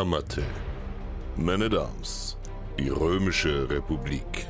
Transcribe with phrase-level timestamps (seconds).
[0.00, 0.42] Amate.
[1.36, 2.38] Meine Dames,
[2.78, 4.46] die Römische Republik.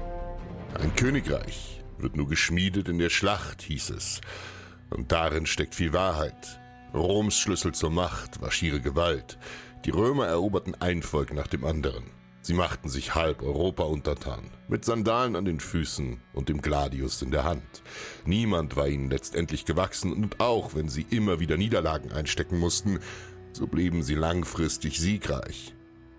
[0.74, 4.20] Ein Königreich wird nur geschmiedet in der Schlacht, hieß es.
[4.90, 6.60] Und darin steckt viel Wahrheit.
[6.94, 9.38] Roms Schlüssel zur Macht war schiere Gewalt.
[9.84, 12.04] Die Römer eroberten ein Volk nach dem anderen.
[12.42, 17.30] Sie machten sich halb Europa untertan, mit Sandalen an den Füßen und dem Gladius in
[17.30, 17.82] der Hand.
[18.24, 23.00] Niemand war ihnen letztendlich gewachsen und auch wenn sie immer wieder Niederlagen einstecken mussten,
[23.52, 25.74] so blieben sie langfristig siegreich.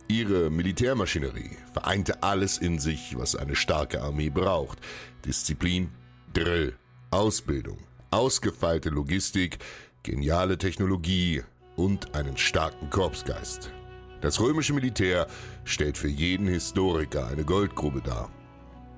[0.07, 4.79] Ihre Militärmaschinerie vereinte alles in sich, was eine starke Armee braucht.
[5.25, 5.89] Disziplin,
[6.33, 6.75] Drill,
[7.11, 7.77] Ausbildung,
[8.09, 9.59] ausgefeilte Logistik,
[10.03, 11.43] geniale Technologie
[11.75, 13.71] und einen starken Korpsgeist.
[14.19, 15.27] Das römische Militär
[15.63, 18.29] stellt für jeden Historiker eine Goldgrube dar.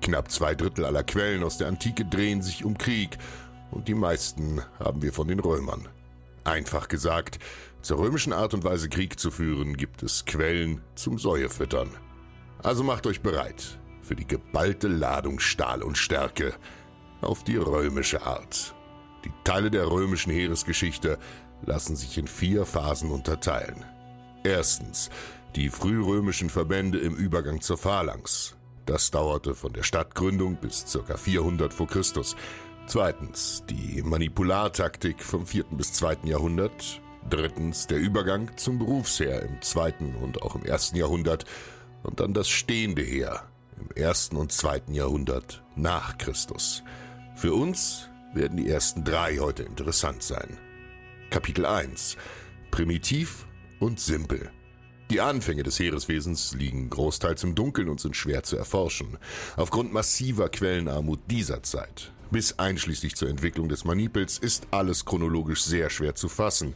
[0.00, 3.16] Knapp zwei Drittel aller Quellen aus der Antike drehen sich um Krieg
[3.70, 5.88] und die meisten haben wir von den Römern.
[6.44, 7.38] Einfach gesagt,
[7.84, 11.90] zur römischen Art und Weise Krieg zu führen, gibt es Quellen zum Säuefüttern.
[12.62, 16.54] Also macht euch bereit für die geballte Ladung Stahl und Stärke
[17.20, 18.74] auf die römische Art.
[19.26, 21.18] Die Teile der römischen Heeresgeschichte
[21.66, 23.84] lassen sich in vier Phasen unterteilen.
[24.44, 25.10] Erstens
[25.54, 28.56] die frührömischen Verbände im Übergang zur Phalanx.
[28.86, 31.16] Das dauerte von der Stadtgründung bis ca.
[31.18, 32.34] 400 vor Christus.
[32.86, 35.64] Zweitens die Manipulartaktik vom 4.
[35.72, 36.18] bis 2.
[36.24, 37.02] Jahrhundert.
[37.30, 39.94] Drittens der Übergang zum Berufsheer im 2.
[40.20, 40.92] und auch im 1.
[40.94, 41.44] Jahrhundert.
[42.02, 43.48] Und dann das stehende Heer
[43.80, 44.30] im 1.
[44.30, 44.82] und 2.
[44.88, 46.82] Jahrhundert nach Christus.
[47.34, 50.58] Für uns werden die ersten drei heute interessant sein.
[51.30, 52.16] Kapitel 1
[52.70, 53.46] Primitiv
[53.80, 54.50] und simpel.
[55.10, 59.18] Die Anfänge des Heereswesens liegen großteils im Dunkeln und sind schwer zu erforschen.
[59.56, 65.90] Aufgrund massiver Quellenarmut dieser Zeit bis einschließlich zur Entwicklung des Manipels ist alles chronologisch sehr
[65.90, 66.74] schwer zu fassen.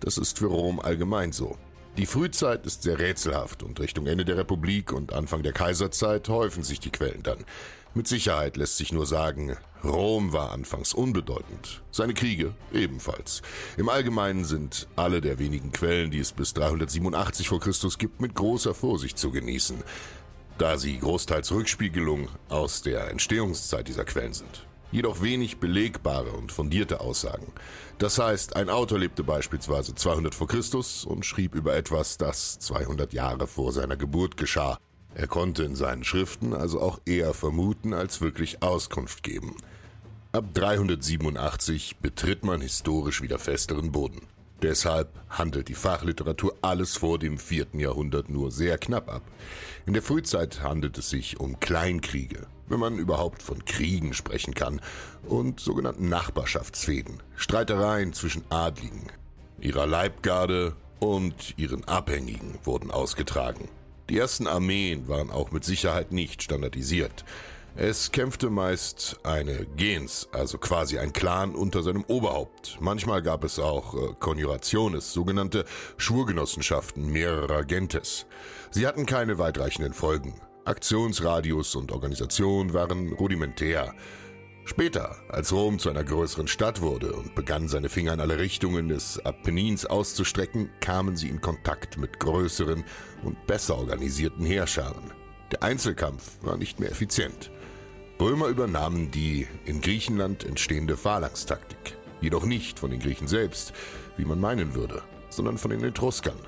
[0.00, 1.56] Das ist für Rom allgemein so.
[1.98, 6.62] Die Frühzeit ist sehr rätselhaft und Richtung Ende der Republik und Anfang der Kaiserzeit häufen
[6.62, 7.44] sich die Quellen dann.
[7.92, 13.42] Mit Sicherheit lässt sich nur sagen, Rom war anfangs unbedeutend, seine Kriege ebenfalls.
[13.76, 18.34] Im Allgemeinen sind alle der wenigen Quellen, die es bis 387 vor Christus gibt, mit
[18.34, 19.82] großer Vorsicht zu genießen,
[20.58, 27.00] da sie großteils Rückspiegelung aus der Entstehungszeit dieser Quellen sind jedoch wenig belegbare und fundierte
[27.00, 27.52] Aussagen.
[27.98, 33.12] Das heißt, ein Autor lebte beispielsweise 200 vor Christus und schrieb über etwas, das 200
[33.12, 34.78] Jahre vor seiner Geburt geschah.
[35.14, 39.56] Er konnte in seinen Schriften also auch eher vermuten als wirklich Auskunft geben.
[40.32, 44.22] Ab 387 betritt man historisch wieder festeren Boden.
[44.62, 49.22] Deshalb handelt die Fachliteratur alles vor dem vierten Jahrhundert nur sehr knapp ab.
[49.86, 54.80] In der Frühzeit handelt es sich um Kleinkriege, wenn man überhaupt von Kriegen sprechen kann,
[55.26, 59.06] und sogenannten Nachbarschaftsfäden, Streitereien zwischen Adligen,
[59.60, 63.68] ihrer Leibgarde und ihren Abhängigen wurden ausgetragen.
[64.08, 67.24] Die ersten Armeen waren auch mit Sicherheit nicht standardisiert.
[67.76, 72.78] Es kämpfte meist eine Gens, also quasi ein Clan unter seinem Oberhaupt.
[72.80, 75.64] Manchmal gab es auch äh, Konjurationes, sogenannte
[75.96, 78.26] Schwurgenossenschaften mehrerer Gentes.
[78.72, 80.34] Sie hatten keine weitreichenden Folgen.
[80.64, 83.94] Aktionsradius und Organisation waren rudimentär.
[84.64, 88.88] Später, als Rom zu einer größeren Stadt wurde und begann seine Finger in alle Richtungen
[88.88, 92.84] des Apennins auszustrecken, kamen sie in Kontakt mit größeren
[93.24, 95.12] und besser organisierten Heerscharen.
[95.50, 97.50] Der Einzelkampf war nicht mehr effizient.
[98.20, 103.72] Römer übernahmen die in Griechenland entstehende Phalanxtaktik, jedoch nicht von den Griechen selbst,
[104.18, 106.38] wie man meinen würde, sondern von den Etruskern.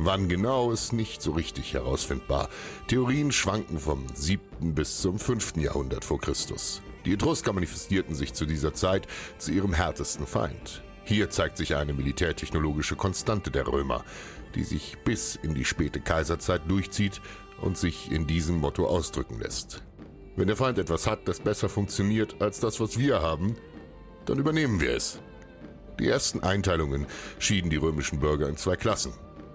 [0.00, 2.48] Wann genau ist nicht so richtig herausfindbar.
[2.86, 4.72] Theorien schwanken vom 7.
[4.72, 5.56] bis zum 5.
[5.56, 6.82] Jahrhundert vor Christus.
[7.04, 9.08] Die Etrusker manifestierten sich zu dieser Zeit
[9.38, 10.84] zu ihrem härtesten Feind.
[11.02, 14.04] Hier zeigt sich eine militärtechnologische Konstante der Römer,
[14.54, 17.20] die sich bis in die späte Kaiserzeit durchzieht
[17.60, 19.82] und sich in diesem Motto ausdrücken lässt.
[20.36, 23.56] Wenn der Feind etwas hat, das besser funktioniert als das, was wir haben,
[24.26, 25.18] dann übernehmen wir es.
[25.98, 27.06] Die ersten Einteilungen
[27.40, 29.12] schieden die römischen Bürger in zwei Klassen.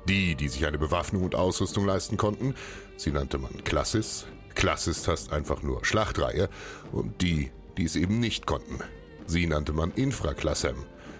[0.07, 2.55] Die, die sich eine Bewaffnung und Ausrüstung leisten konnten,
[2.97, 4.25] sie nannte man Klassis.
[4.55, 6.49] Klassis heißt einfach nur Schlachtreihe.
[6.91, 8.79] Und die, die es eben nicht konnten.
[9.25, 10.75] Sie nannte man Infraklassem,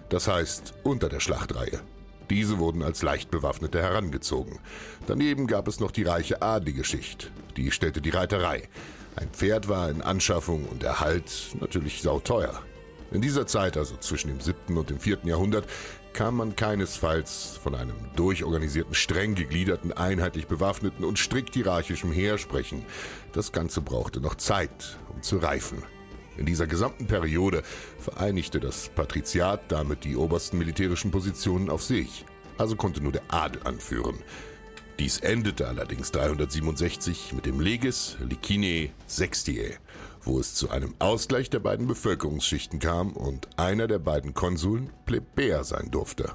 [0.10, 1.82] das heißt unter der Schlachtreihe.
[2.30, 4.60] Diese wurden als leicht bewaffnete herangezogen.
[5.08, 7.32] Daneben gab es noch die reiche adlige Schicht.
[7.58, 8.70] Die stellte die Reiterei.
[9.16, 12.62] Ein Pferd war in Anschaffung und Erhalt natürlich sauteuer.
[13.12, 14.76] In dieser Zeit, also zwischen dem 7.
[14.76, 15.20] und dem 4.
[15.26, 15.68] Jahrhundert,
[16.14, 22.86] kann man keinesfalls von einem durchorganisierten, streng gegliederten, einheitlich bewaffneten und strikt hierarchischen Heer sprechen.
[23.34, 25.84] Das Ganze brauchte noch Zeit, um zu reifen.
[26.38, 27.64] In dieser gesamten Periode
[28.00, 32.26] vereinigte das Patriziat damit die obersten militärischen Positionen auf sich.
[32.58, 34.18] Also konnte nur der Adel anführen.
[35.00, 39.78] Dies endete allerdings 367 mit dem Legis Licinae Sextiae,
[40.26, 45.64] wo es zu einem Ausgleich der beiden Bevölkerungsschichten kam und einer der beiden Konsuln Plebejer
[45.64, 46.34] sein durfte.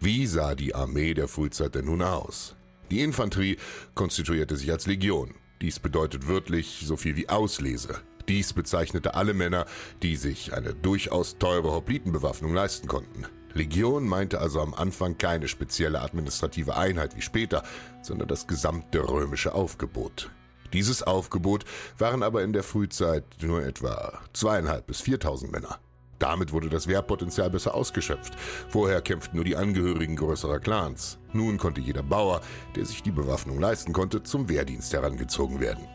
[0.00, 2.54] Wie sah die Armee der Frühzeit denn nun aus?
[2.90, 3.56] Die Infanterie
[3.94, 5.34] konstituierte sich als Legion.
[5.60, 8.00] Dies bedeutet wörtlich so viel wie Auslese.
[8.28, 9.66] Dies bezeichnete alle Männer,
[10.02, 13.24] die sich eine durchaus teure Hoplitenbewaffnung leisten konnten.
[13.54, 17.62] Legion meinte also am Anfang keine spezielle administrative Einheit wie später,
[18.02, 20.30] sondern das gesamte römische Aufgebot.
[20.72, 21.64] Dieses Aufgebot
[21.98, 25.78] waren aber in der Frühzeit nur etwa zweieinhalb bis viertausend Männer.
[26.18, 28.34] Damit wurde das Wehrpotenzial besser ausgeschöpft.
[28.68, 31.18] Vorher kämpften nur die Angehörigen größerer Clans.
[31.32, 32.40] Nun konnte jeder Bauer,
[32.74, 35.86] der sich die Bewaffnung leisten konnte, zum Wehrdienst herangezogen werden.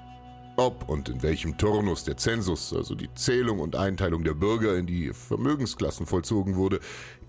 [0.57, 4.85] Ob und in welchem Turnus der Zensus, also die Zählung und Einteilung der Bürger in
[4.85, 6.79] die Vermögensklassen vollzogen wurde,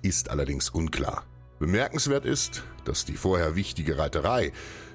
[0.03, 1.25] ist allerdings unklar.
[1.59, 4.53] Bemerkenswert ist, dass die vorher wichtige Reiterei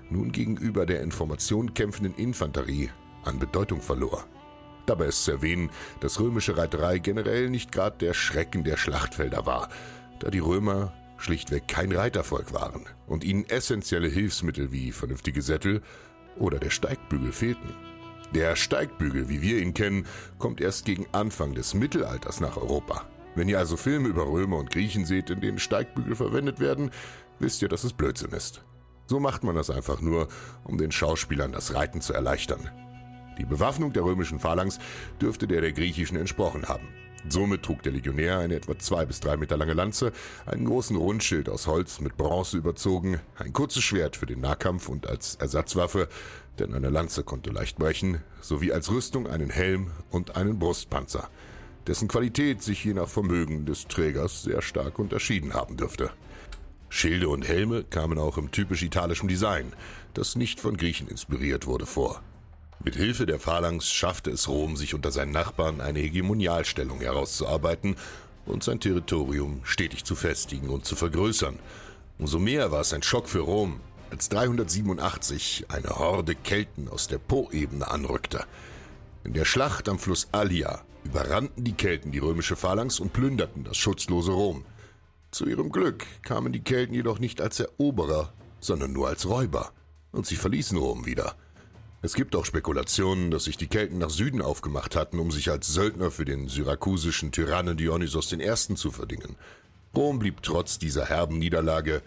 [0.10, 2.90] nun gegenüber der Information kämpfenden Infanterie
[3.24, 4.26] an Bedeutung verlor.
[4.86, 5.70] Dabei ist zu erwähnen,
[6.00, 9.70] dass römische Reiterei generell nicht gerade der Schrecken der Schlachtfelder war,
[10.20, 15.82] da die Römer schlichtweg kein Reitervolk waren und ihnen essentielle Hilfsmittel wie vernünftige Sättel
[16.38, 17.74] oder der Steigbügel fehlten.
[18.34, 20.06] Der Steigbügel, wie wir ihn kennen,
[20.38, 23.06] kommt erst gegen Anfang des Mittelalters nach Europa.
[23.36, 26.92] Wenn ihr also Filme über Römer und Griechen seht, in denen Steigbügel verwendet werden,
[27.40, 28.64] wisst ihr, dass es Blödsinn ist.
[29.08, 30.28] So macht man das einfach nur,
[30.64, 32.70] um den Schauspielern das Reiten zu erleichtern.
[33.38, 34.80] Die Bewaffnung der römischen Phalanx
[35.22, 36.88] dürfte der der griechischen entsprochen haben.
[37.30, 40.12] Somit trug der Legionär eine etwa zwei bis drei Meter lange Lanze,
[40.46, 45.08] einen großen Rundschild aus Holz mit Bronze überzogen, ein kurzes Schwert für den Nahkampf und
[45.08, 46.08] als Ersatzwaffe,
[46.60, 51.30] denn eine Lanze konnte leicht brechen, sowie als Rüstung einen Helm und einen Brustpanzer,
[51.86, 56.12] dessen Qualität sich je nach Vermögen des Trägers sehr stark unterschieden haben dürfte.
[56.90, 59.74] Schilde und Helme kamen auch im typisch italischen Design,
[60.14, 62.22] das nicht von Griechen inspiriert wurde, vor.
[62.84, 67.96] Mit Hilfe der Phalanx schaffte es Rom, sich unter seinen Nachbarn eine Hegemonialstellung herauszuarbeiten
[68.46, 71.60] und sein Territorium stetig zu festigen und zu vergrößern.
[72.18, 77.18] Umso mehr war es ein Schock für Rom, als 387 eine Horde Kelten aus der
[77.18, 78.46] Po-Ebene anrückte.
[79.24, 83.78] In der Schlacht am Fluss Allia überrannten die Kelten die römische Phalanx und plünderten das
[83.78, 84.64] schutzlose Rom.
[85.32, 89.72] Zu ihrem Glück kamen die Kelten jedoch nicht als Eroberer, sondern nur als Räuber,
[90.12, 91.36] und sie verließen Rom wieder.
[92.02, 95.68] Es gibt auch Spekulationen, dass sich die Kelten nach Süden aufgemacht hatten, um sich als
[95.68, 98.76] Söldner für den syrakusischen Tyrannen Dionysos I.
[98.76, 99.36] zu verdingen.
[99.96, 102.02] Rom blieb trotz dieser herben Niederlage,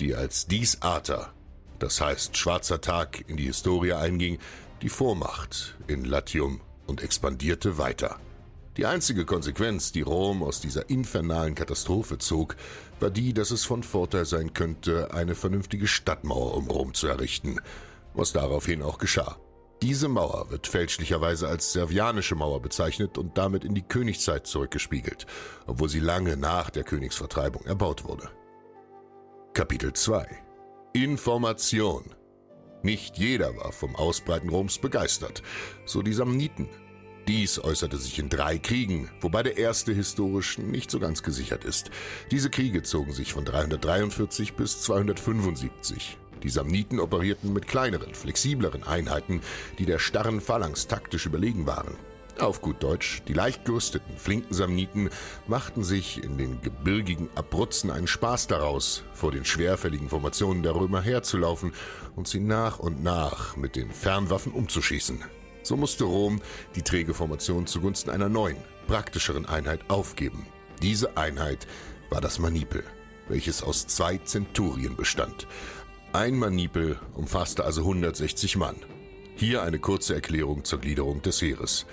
[0.00, 1.32] die als Dies Ater,
[1.78, 4.38] das heißt schwarzer Tag, in die Historie einging,
[4.82, 8.18] die Vormacht in Latium und expandierte weiter.
[8.76, 12.56] Die einzige Konsequenz, die Rom aus dieser infernalen Katastrophe zog,
[13.00, 17.58] war die, dass es von Vorteil sein könnte, eine vernünftige Stadtmauer um Rom zu errichten,
[18.12, 19.38] was daraufhin auch geschah.
[19.82, 25.26] Diese Mauer wird fälschlicherweise als servianische Mauer bezeichnet und damit in die Königszeit zurückgespiegelt,
[25.66, 28.30] obwohl sie lange nach der Königsvertreibung erbaut wurde.
[29.54, 30.26] Kapitel 2
[30.92, 32.14] Information
[32.82, 35.42] Nicht jeder war vom Ausbreiten Roms begeistert,
[35.84, 36.68] so die Samniten,
[37.28, 41.90] Dies äußerte sich in drei Kriegen, wobei der erste historisch nicht so ganz gesichert ist.
[42.30, 46.18] Diese Kriege zogen sich von 343 bis 275.
[46.44, 49.40] Die Samniten operierten mit kleineren, flexibleren Einheiten,
[49.80, 51.96] die der starren Phalanx taktisch überlegen waren.
[52.38, 55.10] Auf gut Deutsch, die leicht gerüsteten, flinken Samniten
[55.48, 61.00] machten sich in den gebirgigen Abruzzen einen Spaß daraus, vor den schwerfälligen Formationen der Römer
[61.00, 61.72] herzulaufen
[62.14, 65.24] und sie nach und nach mit den Fernwaffen umzuschießen.
[65.66, 66.40] So musste Rom
[66.76, 70.46] die träge Formation zugunsten einer neuen, praktischeren Einheit aufgeben.
[70.80, 71.66] Diese Einheit
[72.08, 72.84] war das Manipel,
[73.26, 75.48] welches aus zwei Zenturien bestand.
[76.12, 78.76] Ein Manipel umfasste also 160 Mann.
[79.34, 81.84] Hier eine kurze Erklärung zur Gliederung des Heeres.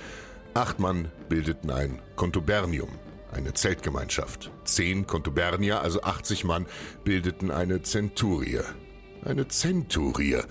[0.53, 2.89] Acht Mann bildeten ein Contubernium,
[3.31, 4.51] eine Zeltgemeinschaft.
[4.65, 6.67] Zehn Contubernier, also 80 Mann,
[7.03, 8.59] bildeten eine Zenturie.
[9.25, 10.41] Eine Zenturie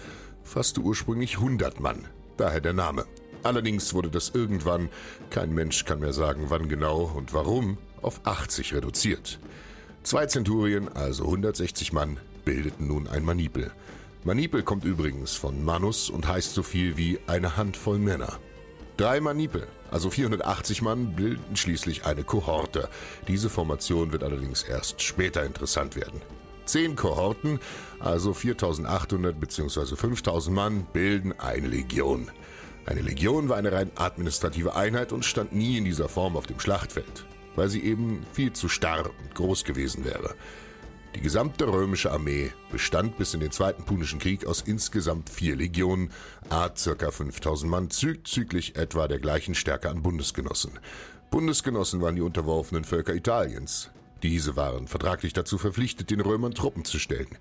[0.43, 3.07] fasste ursprünglich 100 Mann, daher der Name.
[3.43, 4.89] Allerdings wurde das irgendwann,
[5.31, 9.39] kein Mensch kann mehr sagen, wann genau und warum, auf 80 reduziert.
[10.03, 13.71] Zwei Zenturien, also 160 Mann, bildeten nun ein Manipel.
[14.25, 18.39] Manipel kommt übrigens von Manus und heißt so viel wie eine Handvoll Männer.
[18.97, 22.89] Drei Manipel, also 480 Mann, bilden schließlich eine Kohorte.
[23.27, 26.21] Diese Formation wird allerdings erst später interessant werden.
[26.67, 27.59] Zehn Kohorten,
[27.99, 29.97] also 4800 bzw.
[29.97, 32.31] 5000 Mann, bilden eine Legion.
[32.85, 36.59] Eine Legion war eine rein administrative Einheit und stand nie in dieser Form auf dem
[36.59, 37.25] Schlachtfeld,
[37.55, 40.35] weil sie eben viel zu starr und groß gewesen wäre.
[41.15, 46.11] Die gesamte römische Armee bestand bis in den Zweiten Punischen Krieg aus insgesamt vier Legionen,
[46.49, 47.11] a ca.
[47.11, 50.73] 5000 Mann, zügig etwa der gleichen Stärke an Bundesgenossen.
[51.31, 53.91] Bundesgenossen waren die unterworfenen Völker Italiens.
[54.23, 57.37] Diese waren vertraglich dazu verpflichtet, den Römern Truppen zu stellen.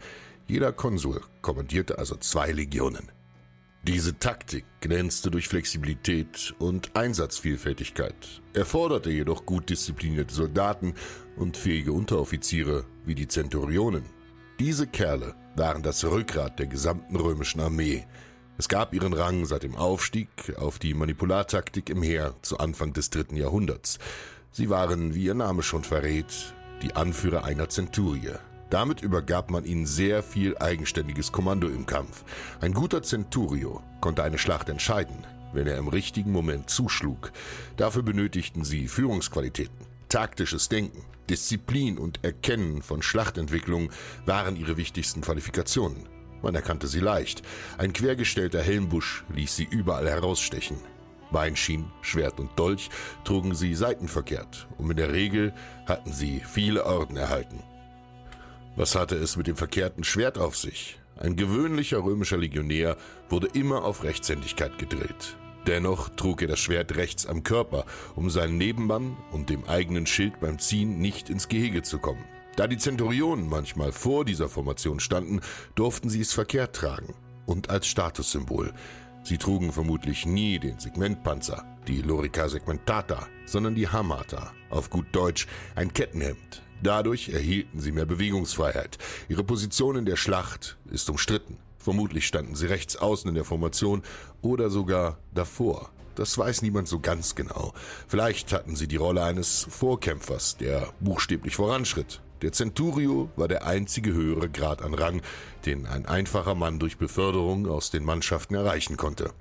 [0.48, 3.10] Jeder Konsul kommandierte also zwei Legionen.
[3.84, 10.94] Diese Taktik glänzte durch Flexibilität und Einsatzvielfältigkeit, erforderte jedoch gut disziplinierte Soldaten
[11.36, 14.06] und fähige Unteroffiziere wie die Zenturionen.
[14.60, 18.06] Diese Kerle waren das Rückgrat der gesamten römischen Armee.
[18.60, 23.10] Es gab ihren Rang seit dem Aufstieg auf die Manipulartaktik im Heer zu Anfang des
[23.10, 23.98] dritten Jahrhunderts.
[24.52, 28.34] Sie waren, wie ihr Name schon verrät, die Anführer einer Zenturie,
[28.72, 32.24] damit übergab man ihnen sehr viel eigenständiges Kommando im Kampf.
[32.62, 37.32] Ein guter Centurio konnte eine Schlacht entscheiden, wenn er im richtigen Moment zuschlug.
[37.78, 43.92] Dafür benötigten sie Führungsqualitäten, taktisches Denken, Disziplin und Erkennen von Schlachtentwicklung
[44.26, 46.08] waren ihre wichtigsten Qualifikationen.
[46.42, 47.44] Man erkannte sie leicht.
[47.78, 50.78] Ein quergestellter Helmbusch ließ sie überall herausstechen.
[51.32, 52.90] Beinschienen, Schwert und Dolch
[53.24, 55.54] trugen sie seitenverkehrt und in der Regel
[55.86, 57.64] hatten sie viele Orden erhalten.
[58.76, 60.98] Was hatte es mit dem verkehrten Schwert auf sich?
[61.18, 62.96] Ein gewöhnlicher römischer Legionär
[63.30, 65.38] wurde immer auf Rechtshändigkeit gedrillt.
[65.68, 67.86] Dennoch trug er das Schwert rechts am Körper,
[68.16, 72.24] um seinen Nebenmann und dem eigenen Schild beim Ziehen nicht ins Gehege zu kommen.
[72.56, 75.42] Da die Zenturionen manchmal vor dieser Formation standen,
[75.76, 77.14] durften sie es verkehrt tragen
[77.46, 78.74] und als Statussymbol.
[79.24, 85.46] Sie trugen vermutlich nie den Segmentpanzer, die Lorica segmentata, sondern die Hamata, auf gut Deutsch
[85.76, 88.98] ein Kettenhemd, Dadurch erhielten sie mehr Bewegungsfreiheit.
[89.30, 91.58] Ihre Position in der Schlacht ist umstritten.
[91.78, 94.04] Vermutlich standen sie rechts außen in der Formation
[94.42, 95.90] oder sogar davor.
[96.16, 97.74] Das weiß niemand so ganz genau.
[98.08, 102.22] Vielleicht hatten sie die Rolle eines Vorkämpfers, der buchstäblich voranschritt.
[102.42, 105.22] Der Centurio war der einzige höhere Grad an Rang,
[105.66, 109.32] den ein einfacher Mann durch Beförderung aus den Mannschaften erreichen konnte.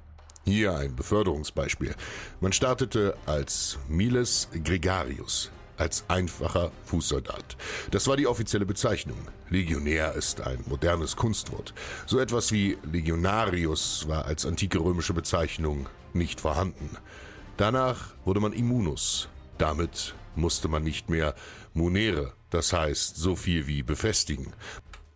[0.45, 1.95] Hier ein Beförderungsbeispiel.
[2.41, 7.57] Man startete als Miles Gregarius, als einfacher Fußsoldat.
[7.91, 9.19] Das war die offizielle Bezeichnung.
[9.49, 11.75] Legionär ist ein modernes Kunstwort.
[12.07, 16.97] So etwas wie Legionarius war als antike römische Bezeichnung nicht vorhanden.
[17.57, 19.29] Danach wurde man Immunus.
[19.59, 21.35] Damit musste man nicht mehr
[21.75, 24.53] munere, das heißt so viel wie befestigen.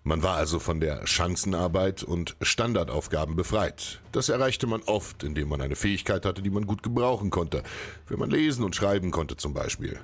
[0.07, 4.03] Man war also von der Schanzenarbeit und Standardaufgaben befreit.
[4.13, 7.63] Das erreichte man oft, indem man eine Fähigkeit hatte, die man gut gebrauchen konnte,
[8.09, 9.99] wenn man lesen und schreiben konnte zum Beispiel.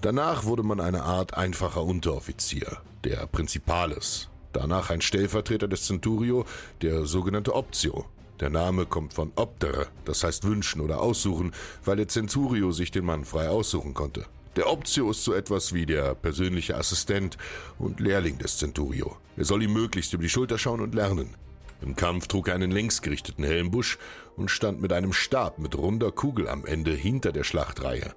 [0.00, 4.28] Danach wurde man eine Art einfacher Unteroffizier, der Principales.
[4.52, 6.44] Danach ein Stellvertreter des Centurio,
[6.82, 8.04] der sogenannte Optio.
[8.38, 11.52] Der Name kommt von optere, das heißt wünschen oder aussuchen,
[11.84, 14.26] weil der Centurio sich den Mann frei aussuchen konnte.
[14.54, 17.36] Der Optio ist so etwas wie der persönliche Assistent
[17.80, 19.16] und Lehrling des Centurio.
[19.36, 21.34] Er soll ihm möglichst über die Schulter schauen und lernen.
[21.82, 23.98] Im Kampf trug er einen längsgerichteten Helmbusch
[24.36, 28.14] und stand mit einem Stab mit runder Kugel am Ende hinter der Schlachtreihe.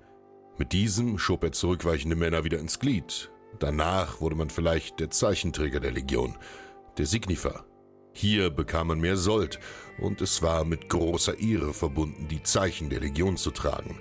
[0.58, 3.32] Mit diesem schob er zurückweichende Männer wieder ins Glied.
[3.60, 6.38] Danach wurde man vielleicht der Zeichenträger der Legion,
[6.98, 7.66] der Signifer.
[8.14, 9.60] Hier bekam man mehr Sold
[10.00, 14.00] und es war mit großer Ehre verbunden, die Zeichen der Legion zu tragen.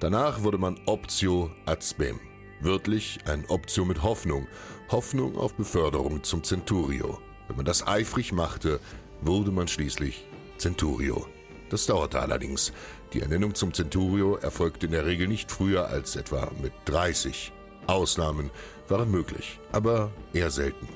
[0.00, 2.20] Danach wurde man Optio ad spem,
[2.60, 4.46] wörtlich ein Optio mit Hoffnung,
[4.90, 7.18] Hoffnung auf Beförderung zum Centurio.
[7.48, 8.80] Wenn man das eifrig machte,
[9.22, 10.26] wurde man schließlich
[10.58, 11.26] Centurio.
[11.70, 12.72] Das dauerte allerdings.
[13.12, 17.52] Die Ernennung zum Centurio erfolgte in der Regel nicht früher als etwa mit 30.
[17.86, 18.50] Ausnahmen
[18.88, 20.88] waren möglich, aber eher selten.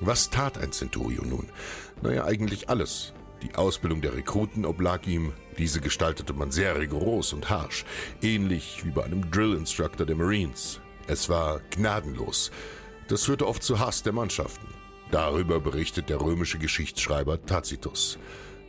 [0.00, 1.48] Was tat ein Centurio nun?
[2.02, 3.12] Naja, eigentlich alles.
[3.42, 7.84] Die Ausbildung der Rekruten oblag ihm, diese gestaltete man sehr rigoros und harsch,
[8.22, 10.80] ähnlich wie bei einem Drill Instructor der Marines.
[11.06, 12.50] Es war gnadenlos.
[13.08, 14.66] Das führte oft zu Hass der Mannschaften.
[15.10, 18.18] Darüber berichtet der römische Geschichtsschreiber Tacitus.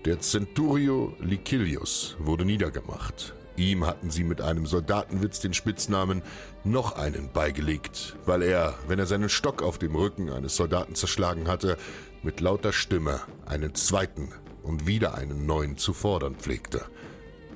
[0.05, 3.35] Der Centurio Licilius wurde niedergemacht.
[3.57, 6.21] Ihm hatten sie mit einem Soldatenwitz den Spitznamen
[6.63, 11.49] noch einen beigelegt, weil er, wenn er seinen Stock auf dem Rücken eines Soldaten zerschlagen
[11.49, 11.77] hatte,
[12.23, 14.29] mit lauter Stimme einen zweiten
[14.63, 16.85] und wieder einen neuen zu fordern pflegte.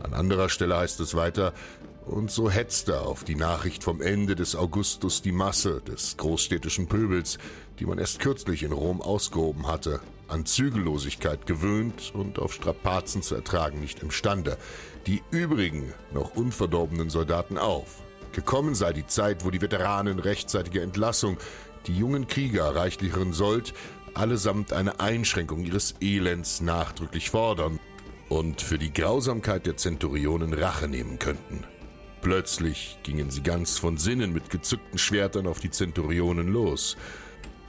[0.01, 1.53] An anderer Stelle heißt es weiter,
[2.05, 7.37] und so hetzte auf die Nachricht vom Ende des Augustus die Masse des großstädtischen Pöbels,
[7.79, 10.01] die man erst kürzlich in Rom ausgehoben hatte,
[10.33, 14.57] an Zügellosigkeit gewöhnt und auf Strapazen zu ertragen nicht imstande,
[15.05, 18.01] die übrigen noch unverdorbenen Soldaten auf.
[18.31, 21.37] Gekommen sei die Zeit, wo die Veteranen rechtzeitige Entlassung,
[21.85, 23.75] die jungen Krieger reichlicheren Sold,
[24.15, 27.79] allesamt eine Einschränkung ihres Elends nachdrücklich fordern
[28.29, 31.63] und für die Grausamkeit der Zenturionen Rache nehmen könnten.
[32.21, 36.97] Plötzlich gingen sie ganz von Sinnen mit gezückten Schwertern auf die Zenturionen los.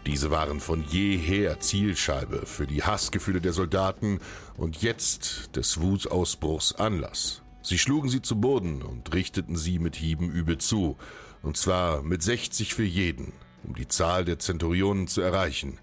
[0.07, 4.21] Diese waren von jeher Zielscheibe für die Hassgefühle der Soldaten
[4.57, 7.43] und jetzt des Wutausbruchs Anlass.
[7.63, 10.99] Sie schlugen sie zu Boden und richteten sie mit Hieben übel zu,
[11.43, 13.33] und zwar mit 60 für jeden,
[13.63, 15.79] um die Zahl der Zenturionen zu erreichen.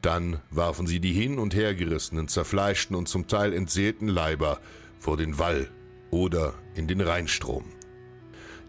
[0.00, 4.58] Dann warfen sie die hin und hergerissenen, zerfleischten und zum Teil entseelten Leiber
[4.98, 5.70] vor den Wall
[6.10, 7.64] oder in den Rheinstrom.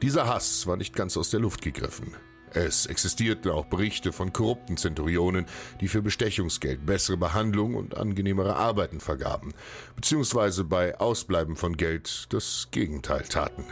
[0.01, 2.13] Dieser Hass war nicht ganz aus der Luft gegriffen.
[2.53, 5.45] Es existierten auch Berichte von korrupten Zenturionen,
[5.81, 9.53] die für Bestechungsgeld bessere Behandlung und angenehmere Arbeiten vergaben,
[9.95, 13.65] beziehungsweise bei Ausbleiben von Geld das Gegenteil taten.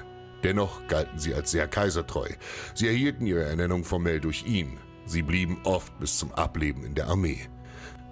[0.44, 2.30] Dennoch galten sie als sehr kaisertreu.
[2.76, 4.78] Sie erhielten ihre Ernennung formell durch ihn.
[5.06, 7.48] Sie blieben oft bis zum Ableben in der Armee.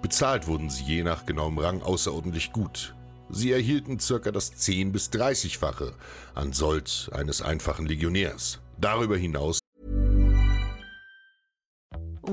[0.02, 2.94] Bezahlt wurden sie je nach genauem Rang außerordentlich gut.
[3.30, 5.92] Sie erhielten circa das 10 bis 30-fache
[6.34, 8.60] an Sold eines einfachen Legionärs.
[8.78, 9.60] Darüber hinaus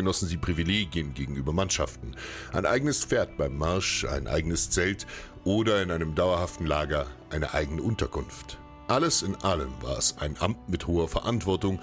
[0.00, 2.16] Genossen sie Privilegien gegenüber Mannschaften.
[2.54, 5.06] Ein eigenes Pferd beim Marsch, ein eigenes Zelt
[5.44, 8.58] oder in einem dauerhaften Lager eine eigene Unterkunft.
[8.88, 11.80] Alles in allem war es ein Amt mit hoher Verantwortung,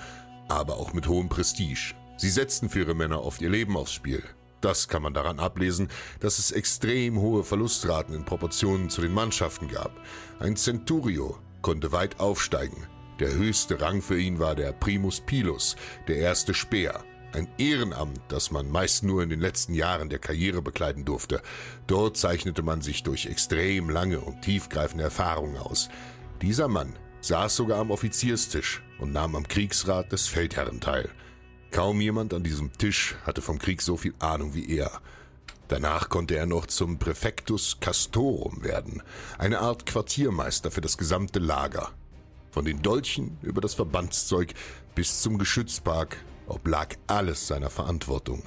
[0.47, 1.93] aber auch mit hohem Prestige.
[2.17, 4.23] Sie setzten für ihre Männer oft ihr Leben aufs Spiel.
[4.61, 5.87] Das kann man daran ablesen,
[6.19, 9.91] dass es extrem hohe Verlustraten in Proportionen zu den Mannschaften gab.
[10.39, 12.87] Ein Centurio konnte weit aufsteigen.
[13.19, 15.75] Der höchste Rang für ihn war der Primus Pilus,
[16.07, 17.03] der erste Speer,
[17.33, 21.41] ein Ehrenamt, das man meist nur in den letzten Jahren der Karriere bekleiden durfte.
[21.87, 25.89] Dort zeichnete man sich durch extrem lange und tiefgreifende Erfahrungen aus.
[26.41, 31.09] Dieser Mann saß sogar am Offizierstisch und nahm am Kriegsrat des Feldherren teil.
[31.71, 35.01] Kaum jemand an diesem Tisch hatte vom Krieg so viel Ahnung wie er.
[35.67, 39.03] Danach konnte er noch zum Präfectus Castorum werden,
[39.37, 41.91] eine Art Quartiermeister für das gesamte Lager.
[42.51, 44.53] Von den Dolchen über das Verbandszeug
[44.95, 48.43] bis zum Geschützpark oblag alles seiner Verantwortung.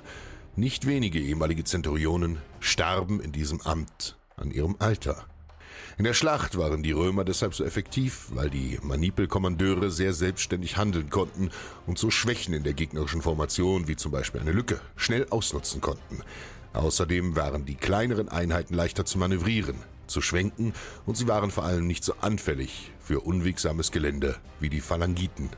[0.56, 5.26] Nicht wenige ehemalige Zenturionen starben in diesem Amt an ihrem Alter.
[5.98, 11.10] In der Schlacht waren die Römer deshalb so effektiv, weil die Manipelkommandeure sehr selbstständig handeln
[11.10, 11.50] konnten
[11.86, 16.22] und so Schwächen in der gegnerischen Formation, wie zum Beispiel eine Lücke, schnell ausnutzen konnten.
[16.72, 20.72] Außerdem waren die kleineren Einheiten leichter zu manövrieren, zu schwenken
[21.04, 25.50] und sie waren vor allem nicht so anfällig für unwegsames Gelände wie die Phalangiten.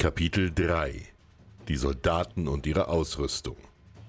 [0.00, 1.02] Kapitel 3
[1.68, 3.58] Die Soldaten und ihre Ausrüstung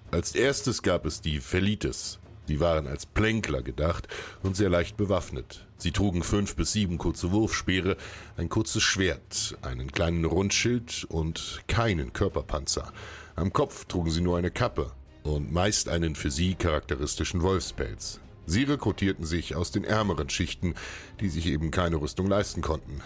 [0.10, 2.20] Als erstes gab es die Felites.
[2.48, 4.08] Sie waren als Plänkler gedacht
[4.42, 5.68] und sehr leicht bewaffnet.
[5.76, 7.98] Sie trugen fünf bis sieben kurze Wurfspeere,
[8.38, 12.94] ein kurzes Schwert, einen kleinen Rundschild und keinen Körperpanzer.
[13.36, 18.22] Am Kopf trugen sie nur eine Kappe und meist einen für sie charakteristischen Wolfspelz.
[18.46, 20.74] Sie rekrutierten sich aus den ärmeren Schichten,
[21.20, 23.02] die sich eben keine Rüstung leisten konnten.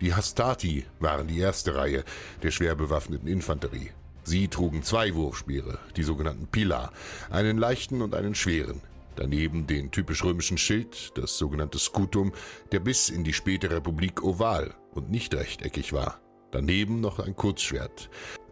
[0.00, 2.04] Die Hastati waren die erste Reihe
[2.42, 3.90] der schwer bewaffneten Infanterie.
[4.22, 6.92] Sie trugen zwei Wurfspeere, die sogenannten Pilar,
[7.30, 8.80] einen leichten und einen schweren.
[9.16, 12.32] Daneben den typisch römischen Schild, das sogenannte Scutum,
[12.70, 16.20] der bis in die späte Republik oval und nicht rechteckig war.
[16.52, 18.08] Daneben noch ein Kurzschwert.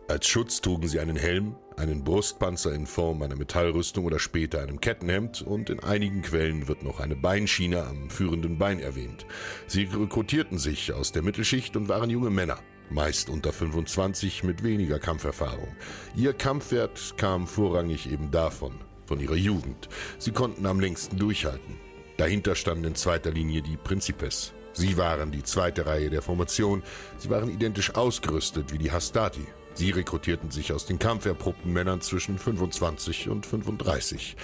[0.08, 4.80] Als Schutz trugen sie einen Helm, einen Brustpanzer in Form einer Metallrüstung oder später einem
[4.80, 9.26] Kettenhemd und in einigen Quellen wird noch eine Beinschiene am führenden Bein erwähnt.
[9.66, 15.00] Sie rekrutierten sich aus der Mittelschicht und waren junge Männer, meist unter 25 mit weniger
[15.00, 15.74] Kampferfahrung.
[16.14, 19.88] Ihr Kampfwert kam vorrangig eben davon, von ihrer Jugend.
[20.20, 21.80] Sie konnten am längsten durchhalten.
[22.16, 24.52] Dahinter standen in zweiter Linie die Principes.
[24.72, 26.84] Sie waren die zweite Reihe der Formation.
[27.18, 29.46] Sie waren identisch ausgerüstet wie die Hastati.
[29.76, 34.34] Sie rekrutierten sich aus den kampferprobten Männern zwischen 25 und 35.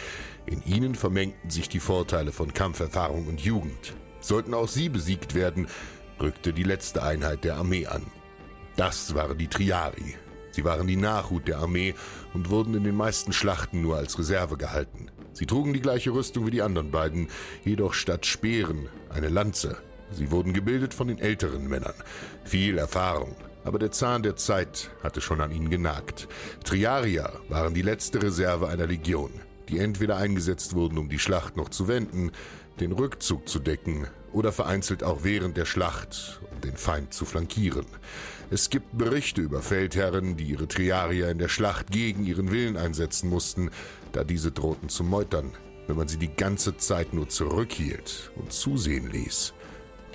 [0.45, 3.95] In ihnen vermengten sich die Vorteile von Kampferfahrung und Jugend.
[4.21, 5.69] Sollten auch sie besiegt werden,
[6.21, 8.03] rückte die letzte Einheit der Armee an.
[8.77, 10.17] Das waren die Triari.
[10.51, 11.95] Sie waren die Nachhut der Armee
[12.35, 15.11] und wurden in den meisten Schlachten nur als Reserve gehalten.
[15.33, 17.29] Sie trugen die gleiche Rüstung wie die anderen beiden,
[17.65, 19.79] jedoch statt Speeren eine Lanze.
[20.11, 21.95] Sie wurden gebildet von den älteren Männern.
[22.45, 26.29] Viel Erfahrung, aber der Zahn der Zeit hatte schon an ihnen genagt.
[26.65, 29.31] Triarier waren die letzte Reserve einer Legion,
[29.69, 32.33] die entweder eingesetzt wurden, um die Schlacht noch zu wenden,
[32.81, 37.87] den Rückzug zu decken oder vereinzelt auch während der Schlacht, um den Feind zu flankieren.
[38.51, 43.31] Es gibt Berichte über Feldherren, die ihre Triarier in der Schlacht gegen ihren Willen einsetzen
[43.31, 43.71] mussten,
[44.13, 45.53] da diese drohten zu meutern,
[45.87, 49.55] wenn man sie die ganze Zeit nur zurückhielt und zusehen ließ.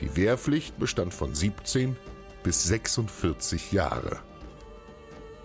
[0.01, 1.95] Die Wehrpflicht bestand von 17
[2.47, 4.21] bis 46 Jahre.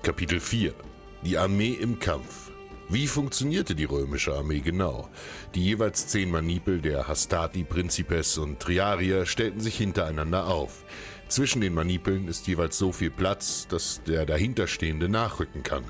[0.04, 0.72] Kapitel 4
[1.24, 2.52] Die Armee im Kampf
[2.88, 5.08] Wie funktionierte die römische Armee genau?
[5.56, 10.84] Die jeweils zehn Manipel der Hastati, Principes und Triarier stellten sich hintereinander auf.
[11.26, 15.82] Zwischen den Manipeln ist jeweils so viel Platz, dass der dahinterstehende nachrücken kann.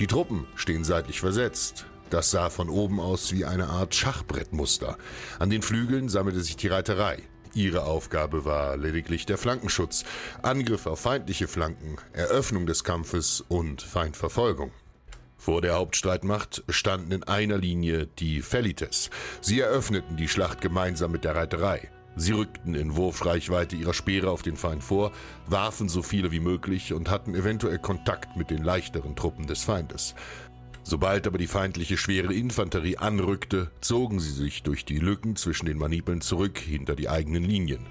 [0.00, 1.86] Die Truppen stehen seitlich versetzt.
[2.10, 4.98] Das sah von oben aus wie eine Art Schachbrettmuster.
[5.38, 7.22] An den Flügeln sammelte sich die Reiterei.
[7.56, 10.04] Ihre Aufgabe war lediglich der Flankenschutz,
[10.42, 14.72] Angriff auf feindliche Flanken, Eröffnung des Kampfes und Feindverfolgung.
[15.38, 19.08] Vor der Hauptstreitmacht standen in einer Linie die Felites.
[19.40, 21.90] Sie eröffneten die Schlacht gemeinsam mit der Reiterei.
[22.14, 25.12] Sie rückten in Wurfreichweite ihrer Speere auf den Feind vor,
[25.46, 30.14] warfen so viele wie möglich und hatten eventuell Kontakt mit den leichteren Truppen des Feindes.
[30.88, 35.78] Sobald aber die feindliche schwere Infanterie anrückte, zogen sie sich durch die Lücken zwischen den
[35.78, 37.84] Manipeln zurück hinter die eigenen Linien.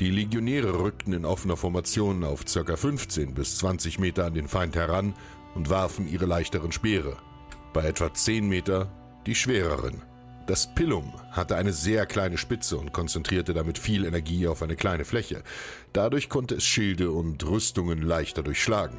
[0.00, 2.76] Die Legionäre rückten in offener Formation auf ca.
[2.76, 5.14] 15 bis 20 Meter an den Feind heran
[5.54, 7.16] und warfen ihre leichteren Speere.
[7.72, 8.90] Bei etwa 10 Meter
[9.24, 10.02] die schwereren.
[10.48, 15.04] Das Pillum hatte eine sehr kleine Spitze und konzentrierte damit viel Energie auf eine kleine
[15.04, 15.44] Fläche.
[15.92, 18.98] Dadurch konnte es Schilde und Rüstungen leichter durchschlagen.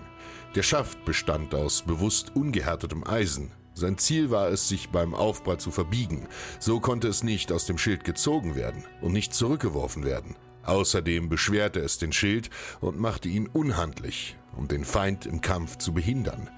[0.56, 3.52] Der Schaft bestand aus bewusst ungehärtetem Eisen.
[3.74, 6.28] Sein Ziel war es, sich beim Aufprall zu verbiegen.
[6.60, 10.36] So konnte es nicht aus dem Schild gezogen werden und nicht zurückgeworfen werden.
[10.64, 15.92] Außerdem beschwerte es den Schild und machte ihn unhandlich, um den Feind im Kampf zu
[15.92, 16.52] behindern.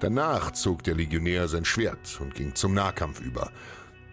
[0.00, 3.50] Danach zog der Legionär sein Schwert und ging zum Nahkampf über.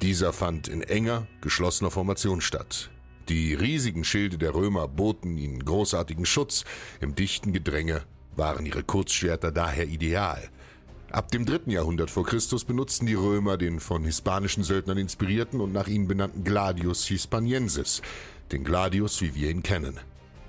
[0.01, 2.89] Dieser fand in enger, geschlossener Formation statt.
[3.27, 6.63] Die riesigen Schilde der Römer boten ihnen großartigen Schutz
[7.01, 8.03] im dichten Gedränge
[8.37, 10.49] waren ihre Kurzschwerter daher ideal.
[11.11, 15.71] Ab dem dritten Jahrhundert vor Christus benutzten die Römer den von hispanischen Söldnern inspirierten und
[15.71, 18.01] nach ihnen benannten Gladius hispaniensis,
[18.51, 19.99] den Gladius, wie wir ihn kennen.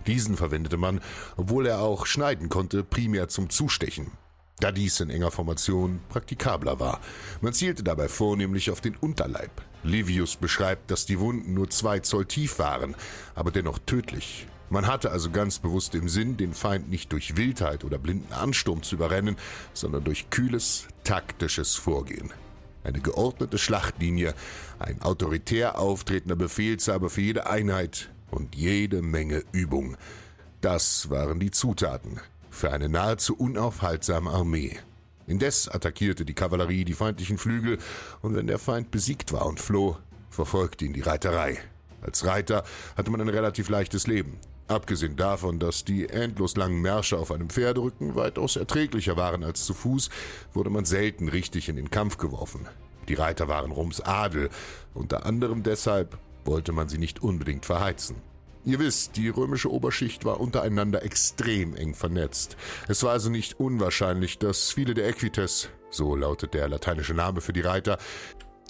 [0.07, 1.01] Diesen verwendete man,
[1.37, 4.11] obwohl er auch schneiden konnte, primär zum Zustechen,
[4.59, 7.01] da dies in enger Formation praktikabler war.
[7.40, 9.51] Man zielte dabei vornehmlich auf den Unterleib.
[9.85, 12.96] Livius beschreibt, dass die Wunden nur zwei Zoll tief waren,
[13.37, 14.48] aber dennoch tödlich.
[14.70, 18.83] Man hatte also ganz bewusst im Sinn, den Feind nicht durch Wildheit oder blinden Ansturm
[18.83, 19.37] zu überrennen,
[19.72, 22.33] sondern durch kühles, taktisches Vorgehen.
[22.85, 24.35] Eine geordnete Schlachtlinie,
[24.78, 29.96] ein autoritär auftretender Befehlshaber für jede Einheit und jede Menge Übung.
[30.61, 34.78] Das waren die Zutaten für eine nahezu unaufhaltsame Armee.
[35.26, 37.78] Indes attackierte die Kavallerie die feindlichen Flügel,
[38.22, 39.96] und wenn der Feind besiegt war und floh,
[40.31, 41.59] verfolgte ihn die Reiterei.
[42.00, 42.64] Als Reiter
[42.96, 44.38] hatte man ein relativ leichtes Leben.
[44.68, 49.72] Abgesehen davon, dass die endlos langen Märsche auf einem Pferderücken weitaus erträglicher waren als zu
[49.72, 50.11] Fuß,
[50.52, 52.68] wurde man selten richtig in den Kampf geworfen.
[53.09, 54.50] Die Reiter waren Roms Adel,
[54.92, 58.16] unter anderem deshalb wollte man sie nicht unbedingt verheizen.
[58.66, 62.59] Ihr wisst, die römische Oberschicht war untereinander extrem eng vernetzt.
[62.88, 67.54] Es war also nicht unwahrscheinlich, dass viele der Equites, so lautet der lateinische Name für
[67.54, 67.96] die Reiter,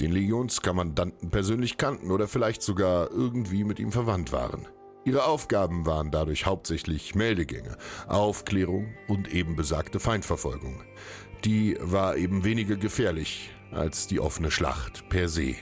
[0.01, 4.69] den Legionskommandanten persönlich kannten oder vielleicht sogar irgendwie mit ihm verwandt waren.
[5.09, 10.83] Ihre Aufgaben waren dadurch hauptsächlich Meldegänge, Aufklärung und eben besagte Feindverfolgung.
[11.47, 15.55] Die war eben weniger gefährlich als die offene Schlacht per se.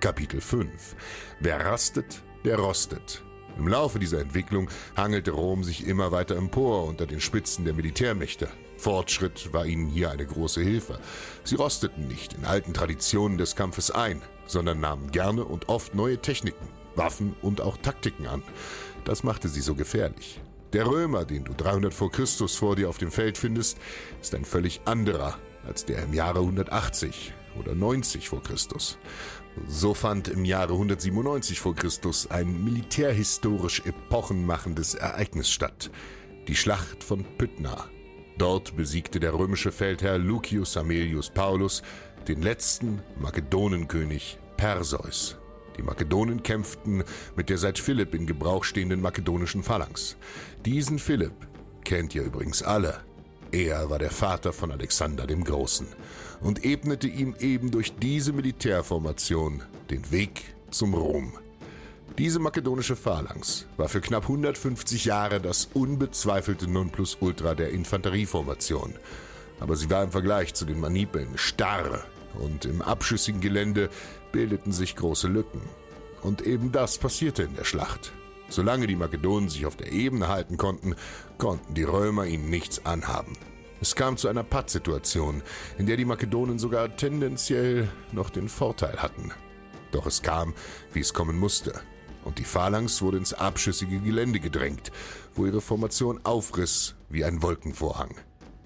[0.00, 0.96] Kapitel 5
[1.38, 3.22] Wer rastet, der rostet.
[3.56, 8.48] Im Laufe dieser Entwicklung hangelte Rom sich immer weiter empor unter den Spitzen der Militärmächte.
[8.78, 10.98] Fortschritt war ihnen hier eine große Hilfe.
[11.44, 16.18] Sie rosteten nicht in alten Traditionen des Kampfes ein, sondern nahmen gerne und oft neue
[16.18, 18.42] Techniken, Waffen und auch Taktiken an.
[19.04, 20.40] Das machte sie so gefährlich.
[20.72, 23.78] Der Römer, den du 300 vor Christus vor dir auf dem Feld findest,
[24.20, 28.98] ist ein völlig anderer als der im Jahre 180 oder 90 vor Christus.
[29.68, 35.90] So fand im Jahre 197 vor Christus ein militärhistorisch epochenmachendes Ereignis statt.
[36.48, 37.88] Die Schlacht von Pydna.
[38.36, 41.82] Dort besiegte der römische Feldherr Lucius Amelius Paulus
[42.26, 45.38] den letzten Makedonenkönig Perseus.
[45.76, 47.04] Die Makedonen kämpften
[47.36, 50.16] mit der seit Philipp in Gebrauch stehenden makedonischen Phalanx.
[50.64, 51.34] Diesen Philipp
[51.84, 53.00] kennt ihr übrigens alle.
[53.50, 55.86] Er war der Vater von Alexander dem Großen
[56.40, 61.34] und ebnete ihm eben durch diese Militärformation den Weg zum Ruhm.
[62.18, 68.94] Diese makedonische Phalanx war für knapp 150 Jahre das unbezweifelte Nonplusultra der Infanterieformation.
[69.60, 73.88] Aber sie war im Vergleich zu den Manipeln starr und im abschüssigen Gelände
[74.34, 75.60] bildeten sich große Lücken.
[76.20, 78.12] Und eben das passierte in der Schlacht.
[78.48, 80.96] Solange die Makedonen sich auf der Ebene halten konnten,
[81.38, 83.34] konnten die Römer ihnen nichts anhaben.
[83.80, 85.42] Es kam zu einer Pattsituation,
[85.78, 89.30] in der die Makedonen sogar tendenziell noch den Vorteil hatten.
[89.92, 90.52] Doch es kam,
[90.92, 91.80] wie es kommen musste,
[92.24, 94.90] und die Phalanx wurde ins abschüssige Gelände gedrängt,
[95.36, 98.16] wo ihre Formation aufriss wie ein Wolkenvorhang.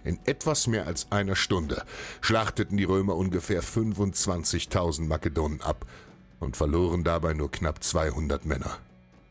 [0.08, 1.82] In etwas mehr als einer Stunde
[2.22, 5.84] schlachteten die Römer ungefähr 25.000 Makedonen ab
[6.40, 8.78] und verloren dabei nur knapp 200 Männer.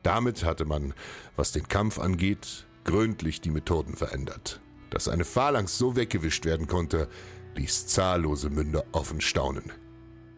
[0.03, 0.93] Damit hatte man,
[1.35, 4.61] was den Kampf angeht, gründlich die Methoden verändert.
[4.91, 7.07] Dass eine Phalanx so weggewischt werden konnte,
[7.55, 9.73] ließ zahllose Münder offen staunen.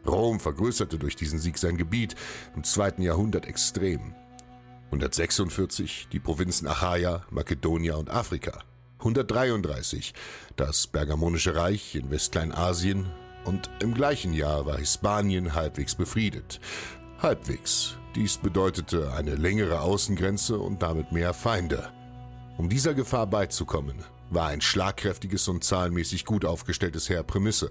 [0.08, 2.16] Rom vergrößerte durch diesen Sieg sein Gebiet
[2.56, 4.16] im zweiten Jahrhundert extrem.
[4.86, 8.64] 146 die Provinzen Achaia, Makedonia und Afrika.
[9.00, 10.14] 133
[10.56, 13.08] das Bergamonische Reich in Westkleinasien
[13.46, 16.60] und im gleichen Jahr war Hispanien halbwegs befriedet.
[17.22, 17.96] Halbwegs.
[18.16, 21.90] Dies bedeutete eine längere Außengrenze und damit mehr Feinde.
[22.58, 27.70] Um dieser Gefahr beizukommen, war ein schlagkräftiges und zahlenmäßig gut aufgestelltes Heer Prämisse.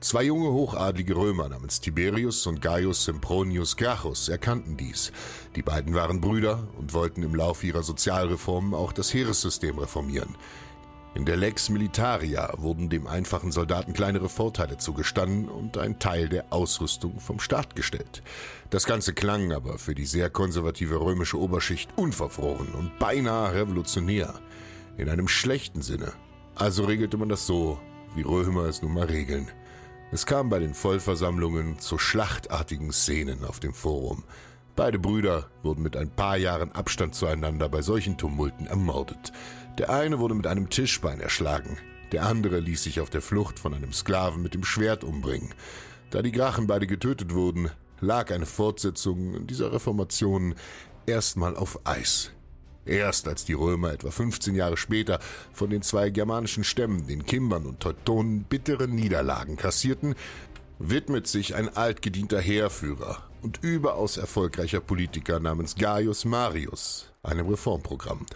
[0.00, 5.12] Zwei junge hochadlige Römer namens Tiberius und Gaius Sempronius Gracchus erkannten dies.
[5.56, 10.38] Die beiden waren Brüder und wollten im Laufe ihrer Sozialreformen auch das Heeressystem reformieren.
[11.14, 16.46] In der Lex Militaria wurden dem einfachen Soldaten kleinere Vorteile zugestanden und ein Teil der
[16.50, 18.22] Ausrüstung vom Staat gestellt.
[18.70, 24.32] Das Ganze klang aber für die sehr konservative römische Oberschicht unverfroren und beinahe revolutionär.
[24.96, 26.14] In einem schlechten Sinne.
[26.54, 27.78] Also regelte man das so,
[28.14, 29.50] wie Römer es nun mal regeln.
[30.12, 34.24] Es kam bei den Vollversammlungen zu schlachtartigen Szenen auf dem Forum.
[34.74, 39.32] Beide Brüder wurden mit ein paar Jahren Abstand zueinander bei solchen Tumulten ermordet.
[39.78, 41.78] Der eine wurde mit einem Tischbein erschlagen,
[42.10, 45.54] der andere ließ sich auf der Flucht von einem Sklaven mit dem Schwert umbringen.
[46.10, 47.70] Da die Grachen beide getötet wurden,
[48.00, 50.56] lag eine Fortsetzung dieser Reformation
[51.06, 52.32] erstmal auf Eis.
[52.90, 55.20] Erst als die Römer etwa 15 Jahre später
[55.52, 60.16] von den zwei germanischen Stämmen, den Kimbern und Teutonen, bittere Niederlagen kassierten,
[60.80, 68.26] widmet sich ein altgedienter Heerführer und überaus erfolgreicher Politiker namens Gaius Marius einem Reformprogramm.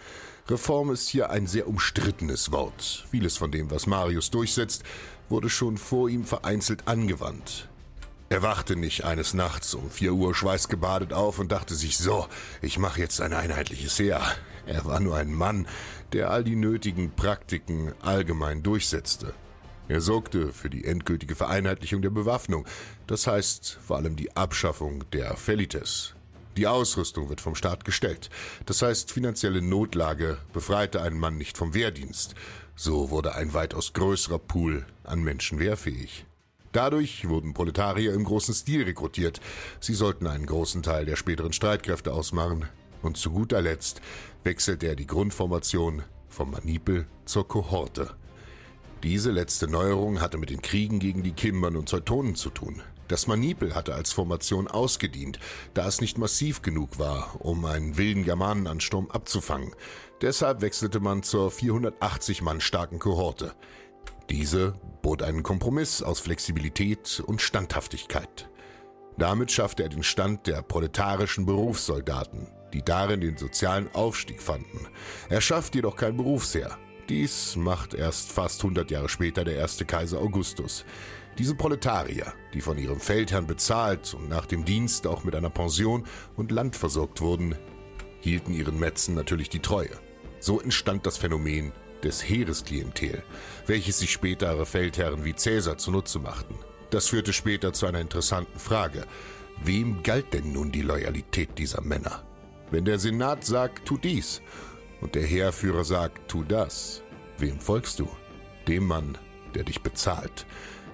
[0.47, 3.05] Reform ist hier ein sehr umstrittenes Wort.
[3.11, 4.83] Vieles von dem, was Marius durchsetzt,
[5.27, 7.67] wurde schon vor ihm vereinzelt angewandt.
[8.27, 12.27] Er wachte nicht eines Nachts um vier Uhr schweißgebadet auf und dachte sich so,
[12.61, 14.21] ich mache jetzt ein einheitliches Heer.
[14.65, 15.67] Er war nur ein Mann,
[16.11, 19.35] der all die nötigen Praktiken allgemein durchsetzte.
[19.87, 22.65] Er sorgte für die endgültige Vereinheitlichung der Bewaffnung,
[23.05, 26.15] das heißt vor allem die Abschaffung der Felites.
[26.57, 28.31] Die Ausrüstung wird vom Staat gestellt,
[28.65, 32.33] das heißt finanzielle Notlage befreite einen Mann nicht vom Wehrdienst.
[32.75, 36.25] So wurde ein weitaus größerer Pool an Menschen wehrfähig.
[36.75, 39.39] Dadurch wurden Proletarier im großen Stil rekrutiert.
[39.79, 42.65] Sie sollten einen großen Teil der späteren Streitkräfte ausmachen.
[43.01, 44.01] Und zu guter Letzt
[44.43, 48.13] wechselte er die Grundformation vom Manipel zur Kohorte.
[49.03, 52.81] Diese letzte Neuerung hatte mit den Kriegen gegen die Kimbern und Teutonen zu tun.
[53.07, 55.39] Das Manipel hatte als Formation ausgedient,
[55.75, 59.73] da es nicht massiv genug war, um einen wilden Germanenansturm abzufangen.
[60.21, 63.53] Deshalb wechselte man zur 480 Mann starken Kohorte.
[64.29, 68.49] Diese bot einen Kompromiss aus Flexibilität und Standhaftigkeit.
[69.17, 74.87] Damit schaffte er den Stand der proletarischen Berufssoldaten, die darin den sozialen Aufstieg fanden.
[75.29, 76.77] Er schafft jedoch kein Berufsheer.
[77.07, 80.85] Dies macht erst fast 100 Jahre später der erste Kaiser Augustus.
[81.37, 86.05] Diese Proletarier, die von ihrem Feldherrn bezahlt und nach dem Dienst auch mit einer Pension
[86.35, 87.55] und Land versorgt wurden,
[88.21, 89.99] hielten ihren Metzen natürlich die Treue.
[90.39, 93.23] So entstand das Phänomen des Heeresklientel,
[93.67, 96.55] welches sich spätere Feldherren wie Cäsar zunutze machten.
[96.89, 99.05] Das führte später zu einer interessanten Frage.
[99.63, 102.23] Wem galt denn nun die Loyalität dieser Männer?
[102.71, 104.41] Wenn der Senat sagt, tu dies,
[105.01, 107.01] und der Heerführer sagt, tu das,
[107.37, 108.09] wem folgst du?
[108.67, 109.17] Dem Mann,
[109.53, 110.45] der dich bezahlt.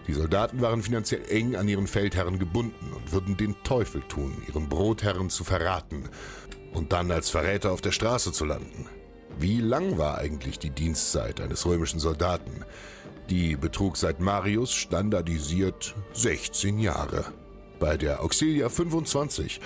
[0.07, 4.67] Die Soldaten waren finanziell eng an ihren Feldherren gebunden und würden den Teufel tun, ihren
[4.67, 6.09] Brotherren zu verraten
[6.73, 8.87] und dann als Verräter auf der Straße zu landen.
[9.41, 12.63] Wie lang war eigentlich die Dienstzeit eines römischen Soldaten?
[13.31, 17.25] Die betrug seit Marius standardisiert 16 Jahre,
[17.79, 19.59] bei der Auxilia 25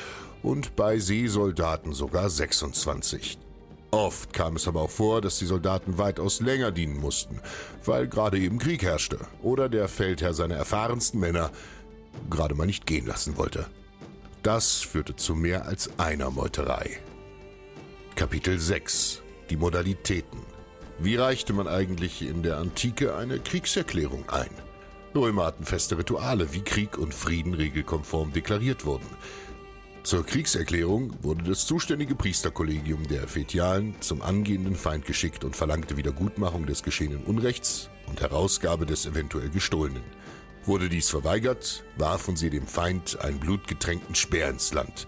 [0.43, 3.38] und bei Seesoldaten sogar 26.
[3.91, 7.41] Oft kam es aber auch vor, dass die Soldaten weitaus länger dienen mussten,
[7.83, 11.51] weil gerade eben Krieg herrschte oder der Feldherr seine erfahrensten Männer
[12.29, 13.65] gerade mal nicht gehen lassen wollte.
[14.41, 17.01] Das führte zu mehr als einer Meuterei.
[18.15, 20.39] Kapitel 6 Die Modalitäten
[20.97, 24.49] Wie reichte man eigentlich in der Antike eine Kriegserklärung ein?
[25.13, 29.05] Römer hatten feste Rituale, wie Krieg und Frieden regelkonform deklariert wurden.
[30.01, 36.65] Zur Kriegserklärung wurde das zuständige Priesterkollegium der Fetialen zum angehenden Feind geschickt und verlangte Wiedergutmachung
[36.65, 40.03] des geschehenen Unrechts und Herausgabe des eventuell Gestohlenen.
[40.65, 45.05] Wurde dies verweigert, warfen sie dem Feind einen blutgetränkten Speer ins Land,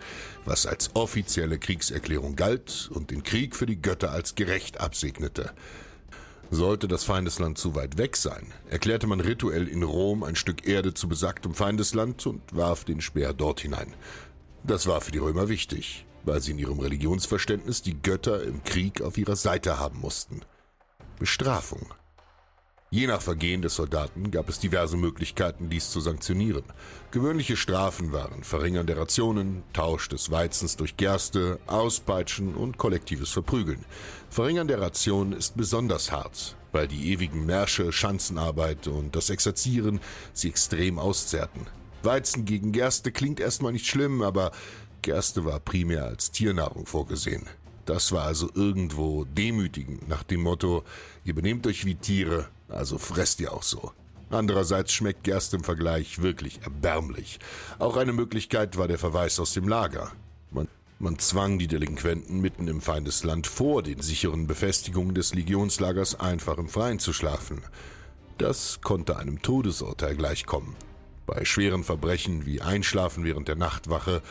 [0.47, 5.51] was als offizielle Kriegserklärung galt und den Krieg für die Götter als gerecht absegnete.
[6.49, 10.93] Sollte das Feindesland zu weit weg sein, erklärte man rituell in Rom ein Stück Erde
[10.93, 13.93] zu besagtem Feindesland und warf den Speer dort hinein.
[14.63, 19.01] Das war für die Römer wichtig, weil sie in ihrem Religionsverständnis die Götter im Krieg
[19.01, 20.41] auf ihrer Seite haben mussten.
[21.19, 21.93] Bestrafung.
[22.89, 26.63] Je nach Vergehen des Soldaten gab es diverse Möglichkeiten, dies zu sanktionieren.
[27.11, 33.83] Gewöhnliche Strafen waren Verringern der Rationen, Tausch des Weizens durch Gerste, Auspeitschen und kollektives Verprügeln.
[34.29, 39.99] Verringern der Rationen ist besonders hart, weil die ewigen Märsche, Schanzenarbeit und das Exerzieren
[40.31, 41.67] sie extrem auszerrten.
[42.03, 44.53] Weizen gegen Gerste klingt erstmal nicht schlimm, aber
[45.01, 47.47] Gerste war primär als Tiernahrung vorgesehen.
[47.83, 50.85] Das war also irgendwo demütigend nach dem Motto,
[51.25, 53.91] ihr benehmt euch wie Tiere, also fresst ihr auch so.
[54.29, 57.39] Andererseits schmeckt Gerste im Vergleich wirklich erbärmlich.
[57.79, 60.11] Auch eine Möglichkeit war der Verweis aus dem Lager.
[60.51, 60.67] Man,
[60.99, 66.67] man zwang die Delinquenten mitten im Feindesland vor den sicheren Befestigungen des Legionslagers einfach im
[66.67, 67.61] Freien zu schlafen.
[68.37, 70.75] Das konnte einem Todesurteil gleichkommen.
[71.25, 74.21] Bei schweren Verbrechen wie Einschlafen während der Nachtwache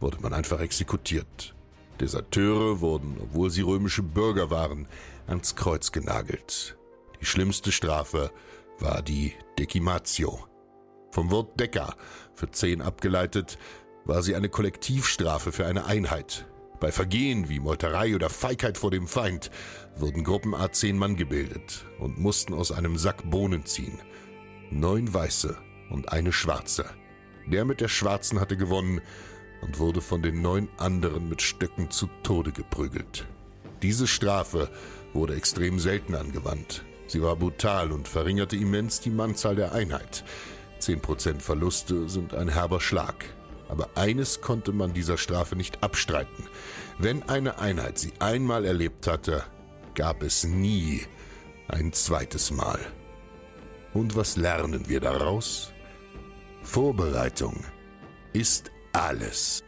[0.00, 1.54] wurde man einfach exekutiert.
[2.00, 4.88] Deserteure wurden, obwohl sie römische Bürger waren,
[5.26, 6.76] ans Kreuz genagelt.
[7.22, 8.32] Die schlimmste Strafe
[8.80, 10.44] war die Decimatio.
[11.12, 11.94] Vom Wort Decker
[12.34, 13.58] für zehn abgeleitet,
[14.04, 16.48] war sie eine Kollektivstrafe für eine Einheit.
[16.80, 19.52] Bei Vergehen wie Meuterei oder Feigheit vor dem Feind
[19.94, 24.00] wurden Gruppen A zehn Mann gebildet und mussten aus einem Sack Bohnen ziehen.
[24.72, 25.56] Neun Weiße
[25.90, 26.86] und eine schwarze.
[27.46, 29.00] Der mit der schwarzen hatte gewonnen
[29.60, 33.28] und wurde von den neun anderen mit Stöcken zu Tode geprügelt.
[33.80, 34.72] Diese Strafe
[35.12, 36.84] wurde extrem selten angewandt.
[37.12, 40.24] Sie war brutal und verringerte immens die Mannzahl der Einheit.
[40.78, 43.26] Zehn Prozent Verluste sind ein herber Schlag.
[43.68, 46.46] Aber eines konnte man dieser Strafe nicht abstreiten.
[46.98, 49.44] Wenn eine Einheit sie einmal erlebt hatte,
[49.94, 51.02] gab es nie
[51.68, 52.80] ein zweites Mal.
[53.92, 55.70] Und was lernen wir daraus?
[56.62, 57.62] Vorbereitung
[58.32, 59.62] ist alles.